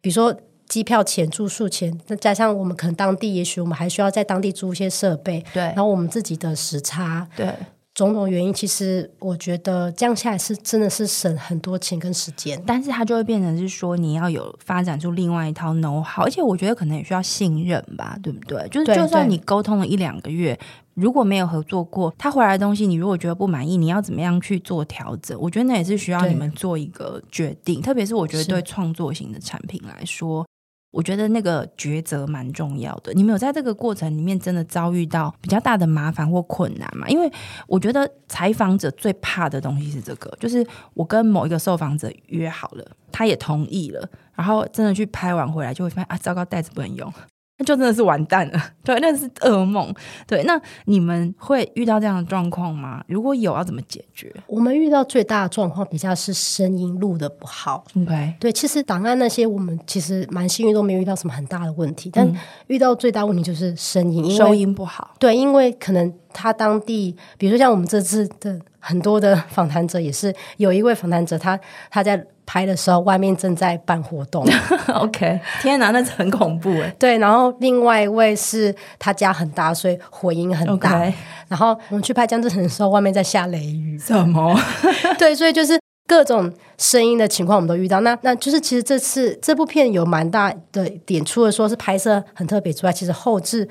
[0.00, 0.34] 比如说
[0.72, 7.52] 机票钱、住宿钱，再加上我们可能当地，也许我们还需要在当地租一些设备，对，然后我们自己的时差，对。
[7.94, 18.66] 种种原因，其实我觉得这样下来是真的是省很多钱跟时间，但是它就会变成是说你要有发展出另外一套 know-how，而且我觉得可能也需要信任吧，对不对？
[18.70, 20.58] 就是就算你沟通了一两个月，
[20.94, 25.38] 如果没有合作过，他回来的东西你如果觉得不满意，你要怎么样去做调整？
[25.38, 30.46] 我觉得那也是需要你们做一个决定，特别是我觉得对创作型的产品来说。
[30.92, 33.12] 我觉得那个抉择蛮重要的。
[33.14, 37.08] 你没有在这个过程里面真的遭遇到比较大的麻烦或困难吗？
[37.08, 37.28] 因为
[37.66, 47.12] 我觉得采访者最怕的东西是这个，就是我跟某一个受访者约好了，他也同意了，然后真的去拍完回来就会发现啊，糟糕，袋子不能用。
[47.62, 49.94] 就真的是完蛋了， 对，那是噩梦。
[50.26, 53.02] 对，那你们会遇到这样的状况吗？
[53.06, 54.34] 如果有，要怎么解决？
[54.46, 57.84] 我们遇到最大的状况比较是声音录的不好。
[57.96, 62.10] OK，对，其实档案那些我们其实蛮幸运，都没有遇到什么很大的问题。
[62.12, 62.30] 但
[62.66, 65.14] 遇到最大问题就是声音，因为收音不好。
[65.18, 71.58] 对，因为可能他当地，比如说像我们这次的很多的访谈者，也是有一位访谈者，他
[71.90, 72.26] 他在。
[72.52, 74.46] 拍的时候，外面正在办活动。
[74.92, 76.94] OK，天哪，那是很恐怖哎。
[76.98, 81.10] 对，然后另外一位是他家很大，所以回音很大。
[81.48, 83.98] 然后我们去拍江之城的时候，外面在下雷雨。
[83.98, 84.54] 什么？
[85.18, 88.00] 对，所以就是各种声音的情况，我们都遇到。
[88.00, 93.66] 那那就是其实这次这部片有蛮大的点，除了说是拍摄很特别之外，其实后置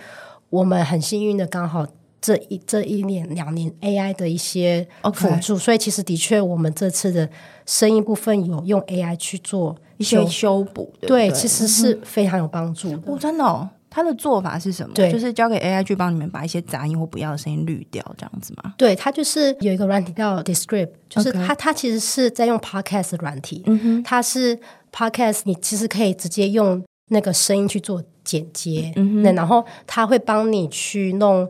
[0.50, 1.86] 我们很幸运的刚好。
[2.22, 7.28] 这一这一年两年 AI 的一些辅助.所以其实的确我们这次的
[7.66, 13.12] 声音部分有用 AI 去做一些修补，对，对，其实是非常有帮助的。
[13.12, 14.94] 哦，真的哦，他的做法是什么？
[14.94, 18.76] 对，就是交给 AI 去帮你们把一些杂音或不要的声音滤掉，这样子吗？
[18.78, 24.60] 对，它就是有一个软体叫 Descript，就是它它其实是在用 Podcast 软体，嗯哼，它是
[24.94, 31.50] Podcast，你其实可以直接用那个声音去做剪接，嗯哼，那然后他会帮你去弄。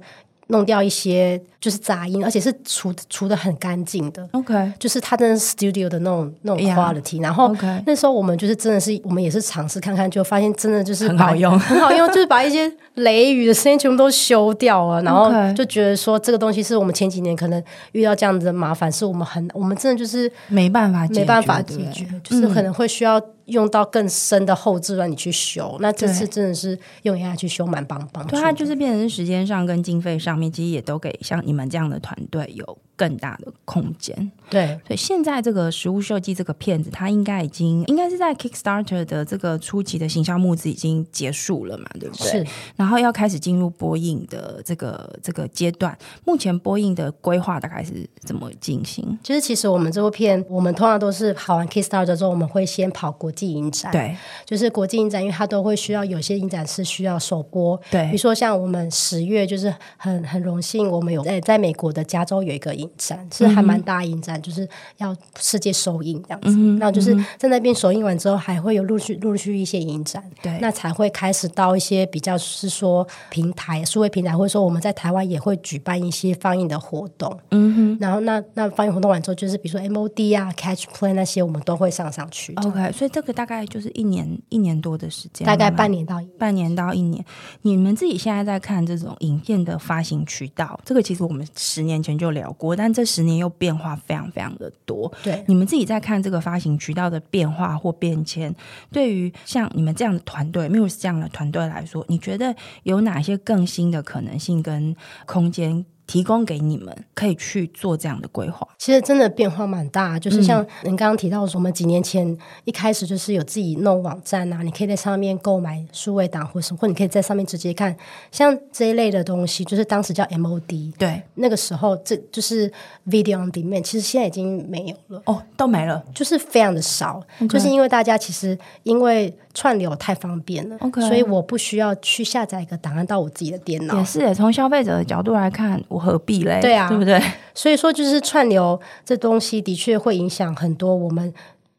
[0.51, 4.27] 弄掉一些就是杂音，而且是除除的很干净的。
[4.31, 7.17] OK，就是它真的 studio 的那种那种 quality。
[7.17, 7.23] Yeah.
[7.23, 15.01] 然后.那时候我们就是真的是，我们也是尝试看看，就发现真的就是很好用，很好用，就是把一些雷雨的声音全部都修掉了。
[15.03, 23.21] 然后就觉得说这个东西是我们前几年可能遇到这样子的麻烦，是我们很我们真的就是没办法没办法解决，对就是可能会需要。
[23.45, 28.25] 用到更深的后置让你去修，那这次真的是用 AI 去修，蛮棒棒。
[28.27, 34.31] 对，它就是变成是时间上跟经费上面，其实也都给像你们这样的团队有更大的空间。
[34.49, 42.27] 对，所以现在这个食物设计这个片子，它应该已经应该是在 Kickstarter 的这个初期的形象募资已经结束了嘛，对不对？
[42.27, 42.47] 是。
[42.75, 49.17] 然后要开始进入播映的这个这个阶段，目前播映的规划大概是怎么进行？
[49.23, 53.51] 就是，其实我们这部片，我们通常都是跑完 Kickstarter 之后，我们会先跑国际。
[53.51, 53.91] 影展。
[53.91, 54.15] 对，
[54.45, 64.67] 就是国际影展，因为它都会需要有些影展是需要首播，对，比如说像我们十月就是很很荣幸，我们有在在美国的加州有一个影展，是还蛮大影展，就是
[64.97, 83.31] 要世界首映这样子，嗯、那就是在那边首映完之后，还会有陆续陆续一些影展，对，那才会开始到一些比较是说平台数位平台，或者说我们在台湾也会举办一些放映的活动，嗯哼，然后那那放映活动完之后，就是比如说 MOD 啊、Catch Play 那些，我们都会上上去，OK，所以这个。
[83.31, 87.23] 大概就是一年一年多的时间，大概半年到一年半年到一年。
[87.61, 95.11] 你们自己现在在看这种影片的发行渠道，这个其实我们十年前就聊过，但这十年又变化非常非常的多。
[95.23, 98.53] 对，你们自己在看这个发行渠道的变化或变迁，
[98.91, 102.53] 对于像你们这样的团队，Muse 这样的团队来说，你觉得
[102.83, 105.85] 有哪些更新的可能性跟空间？
[106.11, 110.19] 提供给你们可以去做这样的规划，其实真的变化蛮大。
[110.19, 117.95] 就是像您刚刚提到说，我们几年前一开始就是有自己弄网站啊，你可以在上面购买数位档或什么，或你可以在上面直接看，
[118.29, 120.91] 像这一类的东西，就是当时叫 MOD。
[120.97, 122.69] 对，那个时候这就是
[123.07, 129.33] Video on Demand，其实现在已经没有了哦，都没了，就是非常的少.就是因为大家其实因为。
[129.53, 131.05] 串流太方便了，Okay.
[131.05, 133.97] 所以我不需要去下载一个档案到我自己的电脑。
[133.97, 136.59] 也是，从消费者的角度来看，我何必嘞？
[136.61, 137.21] 对啊，对不对？
[137.53, 141.33] 所以说，就是串流这东西的确会影响很多我们。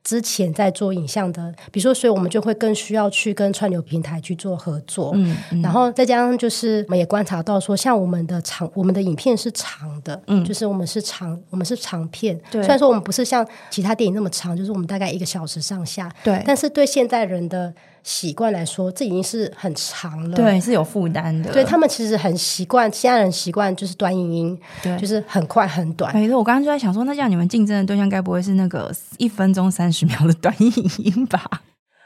[0.04, 21.52] 之前在做影像的，比如说，所以我们就会更需要去跟串流平台去做合作，嗯，嗯，然后再加上就是我们也观察到说，像我们的长，我们的影片是长的，嗯，就是我们是长，我们是长片，对，虽然说我们不是像其他电影那么长，就是我们大概一个小时上下，对，但是对现代人的习惯来说，这已经是很长了，对，是有负担的。
[21.52, 26.12] 对他们其实很习惯，现在人习惯就是短影音，对，就是很快很短。
[26.12, 31.62] 没错，我刚刚就在想说，那这样你们竞争的对象该不会是那个一分钟三十秒的短影音吧？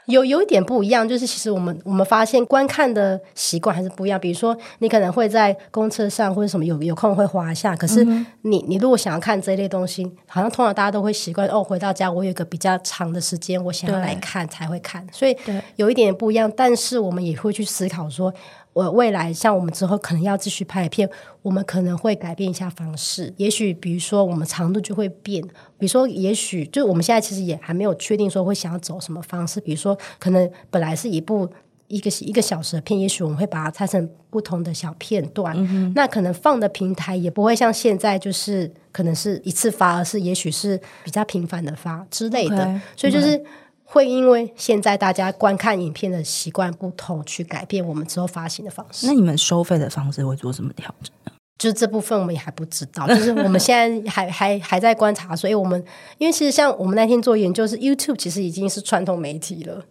[0.07, 4.17] 有有一点不一样，就是其实我们我们发现观看的习惯还是不一样。
[4.17, 8.05] 比如说，你可能会在公车上或者什么有有空会滑一下，可是
[8.43, 15.35] 你你如果想要看这一类东西，好像通常大家都会习惯哦，回到家我有一个比较长的时间，我想要来看才会看，所以
[15.75, 16.49] 有一点不一样。
[16.55, 18.33] 但是我们也会去思考说。
[18.77, 21.09] 我未来像我们之后可能要继续拍片，
[21.41, 23.33] 我们可能会改变一下方式。
[23.37, 25.41] 也许比如说我们长度就会变，
[25.79, 29.59] 比如说也许就我们现在其实也还没有确定说会想要走什么方式。
[29.59, 31.49] 比如说可能本来是一部
[31.87, 35.55] 一个一个小时的片，也许我们会把它拆成不同的小片段。
[35.57, 42.57] 嗯、那可能放的平台也不会像现在就是可能是一次发，而是也许是比较频繁的发之类的。
[42.57, 43.43] Okay, 所以就是。
[43.89, 49.07] 会因为现在大家观看影片的习惯不同，去改变我们之后发行的方式。
[49.07, 51.31] 那你们收费的方式会做什么调整呢？
[51.57, 55.33] 就是这部分我们也还不知道，就是我们现在还 还还在观察。
[55.33, 55.81] 所以我们
[56.17, 59.83] 因为其实像我们那天做研究，是 YouTube 其实已经是传统媒体了。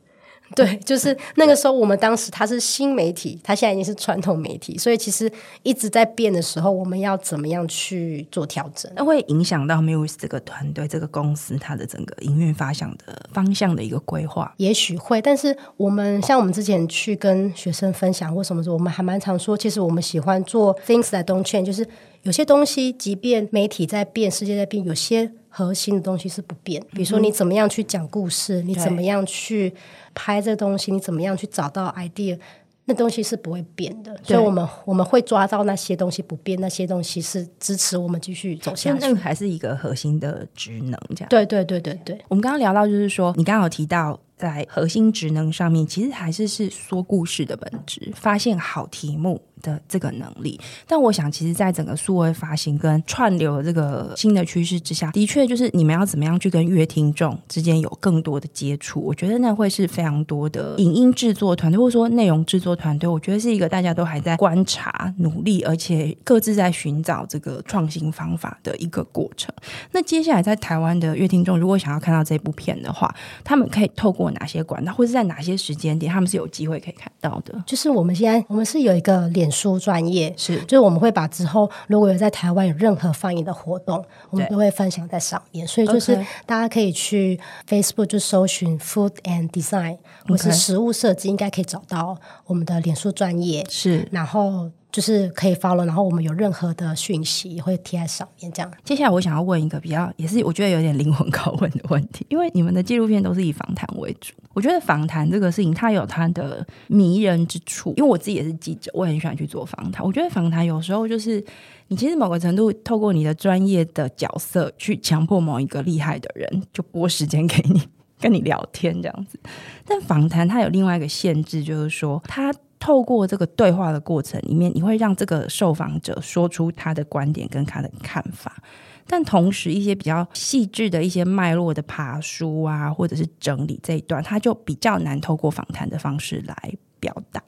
[0.55, 5.30] 对，就是那个时候，我们当时它是新媒体，它现在已经是传统媒体，所以其实
[5.62, 8.90] 一直在变的时候，我们要怎么样去做调整？
[8.94, 14.55] 那会影响到 Muse 这个团队、这个公司它的整个营运发向的方向的一个规划？
[14.59, 21.86] 也许会，但是我们像我们之前去跟学生分享或什么时候，我们还蛮常说，其实我们喜欢做 Things that don't change，就是
[22.22, 26.82] 有些东西，即便媒体在变，世界在变，有些核心的东西是不变。
[26.92, 29.72] 比如说，你怎么样去讲故事，嗯、你怎么样去。
[30.18, 32.38] 拍这个东西，你怎么样去找到 idea？
[32.86, 38.98] 那东西是不会变的，所以我们我们会抓到那些东西不变，那些东西是支持我们继续走下去。
[39.00, 41.28] 那个还是一个核心的职能，这样。
[41.28, 42.18] 对对对对对。
[42.28, 44.18] 我们刚刚聊到，就是说，你刚刚有提到。
[44.36, 50.59] 在核心职能上面，其实还是是说故事的本质，发现好题目的这个能力。
[50.86, 59.00] 但我想，其实，在整个数位发行跟串流的这个新的趋势之下，的确就是你们要怎么样去跟乐听众之间有更多的接触。
[59.00, 69.54] 我觉得那会是非常多的影音制作团队，或者说内容制作团队，我觉得是一个大家都还在观察、努力，而且各自在寻找这个创新方法的一个过程。
[69.92, 77.62] 那接下来，在台湾的乐听众，如果想要看到这部片的话，他们可以透过哪些管道，或者在哪些时间点，他们是有机会可以看到的？
[77.66, 85.66] 就是我们现在，我们是有一个脸书专业，是，就是我们会把之后如果有在台湾有任何放映的活动，我们都会分享在上面。
[85.66, 87.38] 所以就是大家可以去
[87.68, 93.66] Facebook 就搜寻 Food and Design，或是食物设计，应该可以找到我们的脸书专业。
[93.68, 94.70] 是，然后。
[94.97, 98.51] 就是可以 follow，然后我们有任何的讯息也会贴在上面。
[98.51, 107.92] 这样，接下来我想要问一个比较，也是我觉得有点灵魂拷问的问题，因为你们的纪录片都是以访谈为主，我觉得访谈这个事情它有它的迷人之处。
[107.99, 110.03] 因为我自己也是记者，我很喜欢去做访谈。
[110.03, 111.44] 我觉得访谈有时候就是
[111.88, 117.82] 你其实某个程度透过你的专业的角色去强迫某一个厉害的人就拨时间给你
[118.18, 119.38] 跟你聊天这样子，
[119.84, 122.51] 但访谈它有另外一个限制，就是说它。
[122.78, 128.62] 透过这个对话的过程里面，你会让这个受访者说出他的观点跟他的看法，
[129.06, 137.42] 但同时一些比较细致的一些脉络的爬书啊，或者是整理这一段，他就比较难透过访谈的方式来表达。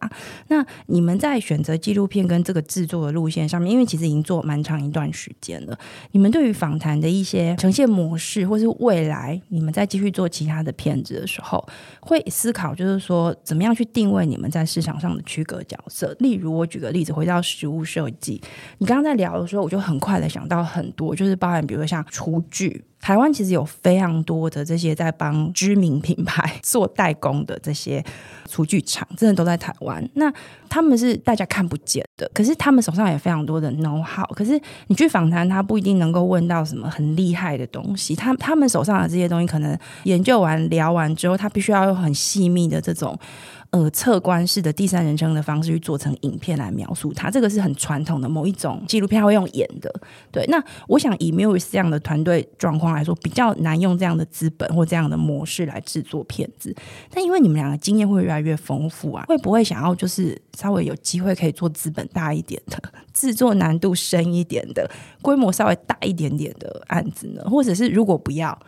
[0.49, 5.78] 那你们在选择纪录片跟这个制作的路线上面，因为其实已经做蛮长一段时间了，
[6.12, 11.66] 你们对于访谈的一些呈现模式，或是未来你们在继续做其他的片子的时候，
[12.01, 16.14] 会思考就是说怎么样去定位你们在市场上的区隔角色。
[16.18, 18.40] 例如，我举个例子，回到食物设计，
[18.78, 22.84] 你刚刚在聊的时候，我就很快的想到很多，就是包含比如说像厨具。
[23.01, 28.05] 台湾其实有非常多的这些在帮知名品牌做代工的这些
[28.49, 30.07] 厨具厂，真的都在台湾。
[30.14, 30.32] 那
[30.68, 34.26] 他们是大家看不见的，可是他们手上也非常多的 know how。
[34.34, 38.14] 可是你去访谈，他不一定能够问到什么很厉害的东西。
[38.14, 43.18] 他他们手上的这些东西，可能研究完聊完之后，他必须要用很细密的这种。
[43.70, 49.94] 呃，侧观式的第三人称的方式去做成影片来描述它，这个是很传统的某一种纪录片会用演的。
[50.32, 56.74] 对，那我想以 mus 这样的团队状况来说，比较难用这样的资本或这样的模式来制作片子。
[57.10, 64.90] 但因为你们两个经验会越来越丰富啊，会不会想要就是稍微有机会可以做资本大一点的、 制作难度深一点的、
[65.20, 67.42] 规模稍微大一点点的案子呢？
[67.44, 68.58] 或者是如果不要？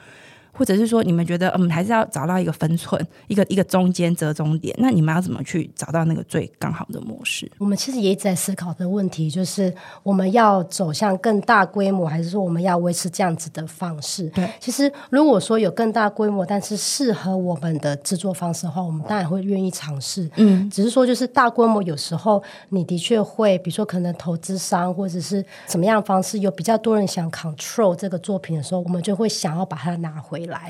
[0.60, 7.50] 或者是说你们觉得嗯，还是要找到一个分寸，一个一个中间折中点，那你们要怎么去找到那个最刚好的模式？
[7.56, 14.28] 我们其实也一直在思考的问题，就是我们要走向更大规模，还是说我们要维持这样子的方式？
[14.34, 20.30] 对，其实如果说有更大规模，但是适合我们的制作方式的话，我们当然会愿意尝试。
[20.36, 30.49] 嗯，只是说就是大规模有时候你的确会，比如说可能投资商或者是怎么样方式，有比较多人想 control 这个作品的时候，我们就会想要把它拿回来。
[30.50, 30.68] 来，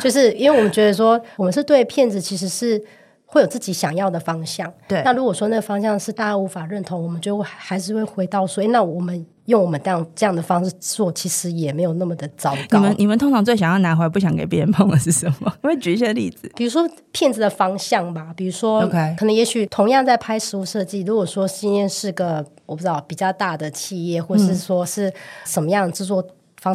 [0.00, 2.82] 就是 因为我们觉得说，我们是对骗子其实是
[3.26, 4.72] 会有自己想要的方向。
[4.86, 12.78] 对，那如果说那个方向是大家无法认同，我们就还是会回到说，那我们用我们这样这样的方式做，其实也没有那么的糟糕。
[12.78, 15.52] 你们你们通常最想要拿回来，不想给别人碰的是什么？
[15.62, 18.82] 我 会举一些例子，比如说骗子的方向吧，比如说
[19.18, 25.12] 可能也许同样在拍实物设计，如果说今天是个我不知道比较大的企业，或是说是
[25.46, 26.22] 什么样的制作。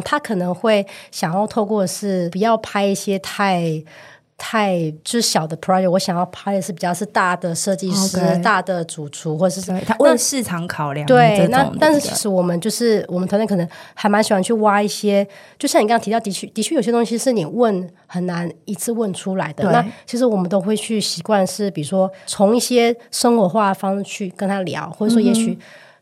[0.04, 3.82] 他可能会想要透过是不要拍一些太
[4.36, 8.40] 太就是小的 project，我想要拍的是比较是大的设计师、Okay.
[8.40, 11.04] 大的主厨，或者是他为市场考量。
[11.06, 15.26] 对，那但是其实我们就是我们团队可能还蛮喜欢去挖一些，
[15.58, 19.72] 就像你刚刚提到，的确的确有些东西是你问很难一次问出来的。
[19.72, 25.58] 那其实我们都会去习惯是，比如说从一些生活化的方式去跟他聊，或者说也许、嗯。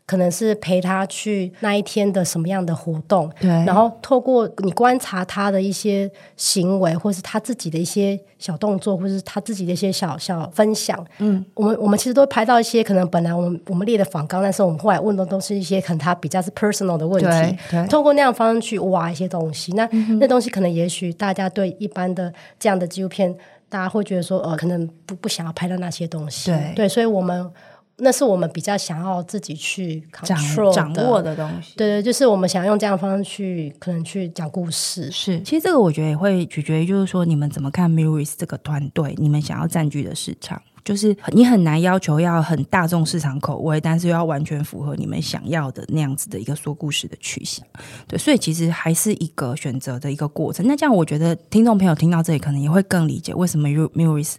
[0.07, 23.35] 可能是陪他去那一天的什么样的活动，对，然后透过你观察他的一些行为，或是他自己的一些小动作，或是他自己的一些小小分享，嗯，我们我们其实都拍到一些可能本来我们我们列的访纲，但是我们后来问的都是一些可能他比较是 personal 的问题，对，透过那样方式去挖一些东西，那、嗯、那东西可能也许大家对一般的这样的纪录片，
[23.67, 27.51] 大家会觉得说，呃，可能不不想要拍到那些东西，对，对，所以我们。
[27.97, 35.09] 那是我们比较想要自己去 control 掌握的东西，对对，就是我们想要用这样的方式去，可能去讲故事。
[35.11, 40.61] 是，其实这个我觉得也会取决于，就是说你们怎么看 Murris 这个团队，你们想要占据的市场。
[40.87, 47.67] 就是你很难要求要很大众市场口味，但是又要完全符合你们想要的那样子的一个说故事的取向，
[48.07, 50.65] 对，所以其实还是一个选择的一个过程。
[50.65, 54.35] 那这样我觉得听众朋友听到这里，可能也会更理解为什么 Murris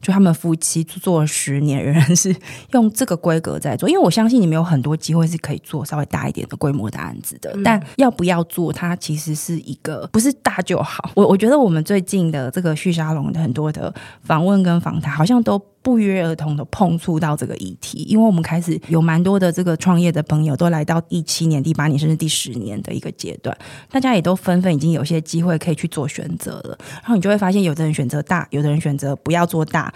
[0.00, 2.32] 就他们夫妻做了十年，仍然是
[2.70, 3.88] 用这个规格在做。
[3.88, 11.10] 因为我相信你们有很多机会是可以做稍微大一点的规模的案子的，但要不要做，它其实是一个不是大就好。
[11.16, 13.92] 我我觉得我们最近的这个旭沙龙的很多的
[14.22, 15.60] 访问跟访谈，好像都。
[15.88, 23.56] 不约而同的碰触到这个议题，因为我们开始有蛮多的这个创业的朋友都来到第七年、第八年甚至第十年的一个阶段，
[23.90, 26.78] 大家也都纷纷已经有些机会可以去做选择了。
[26.96, 29.90] 然后你就会发现，有的人选择大，有的人选择不要做大，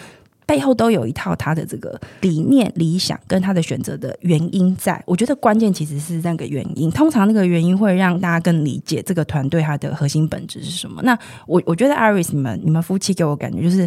[0.47, 5.03] 背后都有一套他的这个理念、理想跟他的选择的原因在。
[5.05, 11.03] 我觉得关键其实是那个原因，通常那个原因会让大家更理解这个团队它的核心本质是什么。
[11.03, 13.87] 那我我觉得 Iris 你们你们夫妻给我感觉就是。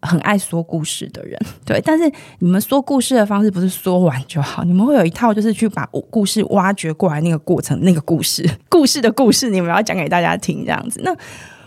[0.00, 11.00] 很爱说故事的人， 对，但是你们说故事的方式不是说完就好，你们会有一套，就是去把故事挖掘过来那个过程，那个故事， 故事的故事，你们要讲给大家听，这样子。
[11.02, 11.14] 那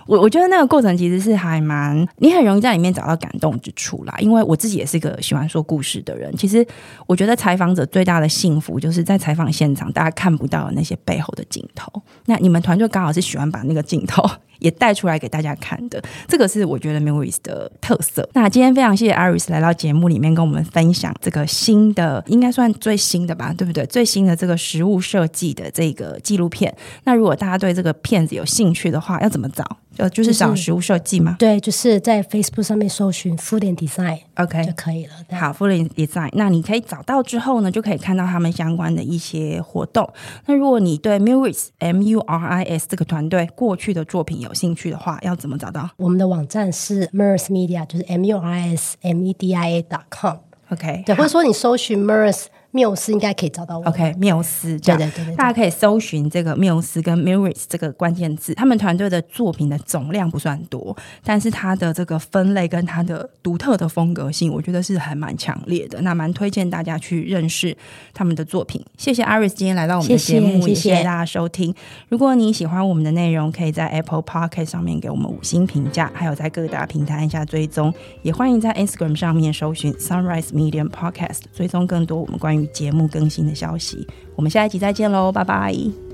[0.07, 4.15] 我我觉得那个过程其实是还蛮，你很容易在里面找到感动之处啦。
[4.19, 6.35] 因为我自己也是一个喜欢说故事的人。
[6.35, 6.65] 其实
[7.05, 11.91] 我觉得采访者最大的幸福，就是在采访现场大家看不到那些背后的镜头。
[12.25, 14.27] 那你们团队刚好是喜欢把那个镜头。
[14.61, 18.27] 也带出来给大家看的，这个是我觉得 Murris 的特色。
[18.33, 23.85] 那今天非常谢谢 Iris 来到节目里面跟我们分享这个新的，应该算最新的吧，对不对？
[23.87, 26.73] 最新的这个实物设计的这个纪录片。
[27.03, 29.65] 那如果大家对这个片子有兴趣的话，要怎么找？
[29.97, 31.35] 呃就是找实物设计吗？
[31.37, 35.11] 对，就是在 Facebook 上面搜寻 Food and Design，OK 就可以了。
[35.37, 40.09] 好，Food and Design，那你可以找到之后呢，就可以看到他们相关的一些活动。
[40.45, 45.89] 那如果你对 Murris M U R I S 这个团队过去的作品有兴趣的话，要怎么找到？
[45.97, 52.45] 我们的网站是 Murris Media，就是 M U R S M E D I A dot com，OK，对，或者说你搜寻 Murris。
[52.71, 53.85] 缪斯应该可以找到我。
[53.85, 58.53] OK，缪斯，对对对对，大家可以搜寻这个缪斯跟 Murris 这个关键字。
[58.53, 66.01] 他们团队的作品的总量不算多，但是他的这个分类跟他的独特的风格性，我觉得是还蛮强烈的。
[66.01, 67.75] 那蛮推荐大家去认识
[68.13, 68.83] 他们的作品。
[68.97, 71.73] 谢谢 Iris 今天来到我们的节目，谢谢，谢谢大家收听。
[72.09, 77.93] 如果你喜欢我们的内容，可以在 Apple Podcast 上面给我们五星评价，还有在各大平台按下追踪。
[78.21, 84.05] 也欢迎在 Instagram 上面搜寻 Sunrise Medium Podcast，追踪更多我们节目更新的消息，
[84.35, 86.10] 我们下一集再见喽，拜拜。